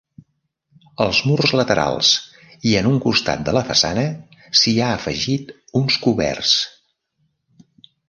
[1.03, 2.13] Als murs laterals
[2.71, 4.09] i en un costat de la façana
[4.63, 6.61] s'hi ha afegit uns coberts.